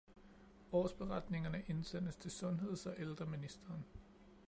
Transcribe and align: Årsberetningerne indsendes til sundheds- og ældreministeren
Årsberetningerne 0.71 1.63
indsendes 1.67 2.15
til 2.15 2.29
sundheds- 2.31 2.85
og 2.85 2.95
ældreministeren 2.97 3.85